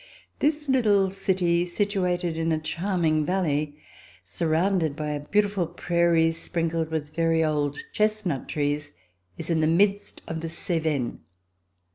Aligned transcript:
This 0.39 0.65
Httle 0.67 1.13
city, 1.13 1.63
situated 1.63 2.35
in 2.35 2.51
a 2.51 2.57
charming 2.57 3.23
valley, 3.23 3.77
surrounded 4.25 4.95
by 4.95 5.11
a 5.11 5.19
beautiful 5.27 5.67
prairie 5.67 6.31
sprinkled 6.31 6.89
with 6.89 7.13
very 7.13 7.43
old 7.43 7.77
chestnut 7.93 8.47
trees, 8.49 8.93
is 9.37 9.51
in 9.51 9.59
the 9.59 9.67
midst 9.67 10.23
of 10.27 10.39
the 10.41 10.49
Cevennes. 10.49 11.19